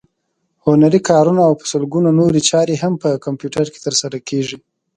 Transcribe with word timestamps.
هنري 0.65 0.99
کارونه 1.09 1.41
او 1.47 1.53
په 1.59 1.65
سلګونو 1.71 2.09
نورې 2.19 2.41
چارې 2.49 2.75
هم 2.83 2.93
په 3.03 3.09
کمپیوټر 3.25 3.65
کې 3.73 3.83
ترسره 3.85 4.17
کېږي. 4.29 4.57